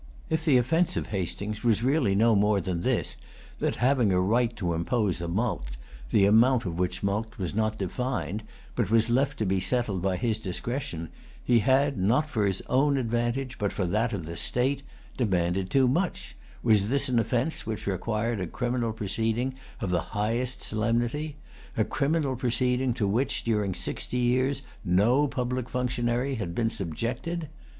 [0.31, 3.15] If the offence of Hastings was really no more than this,
[3.59, 5.77] that, having a right to impose a mulct,
[6.09, 8.41] the amount of which mulct was not defined,
[8.75, 11.09] but was left to be settled by his discretion,
[11.43, 14.81] he had, not for his own advantage, but for that of the state,
[15.17, 20.63] demanded too much, was this an offence which required a criminal proceeding of the highest
[20.63, 27.49] solemnity,—a criminal proceeding to which, during sixty years, no public functionary had been subjected?